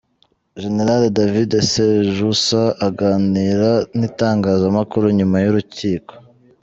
General 0.61 1.01
David 1.17 1.51
Sejusa 1.71 2.63
aganira 2.87 3.69
n’itangazamakuru 3.97 5.05
nyuma 5.17 5.37
y’urukiko. 5.43 6.11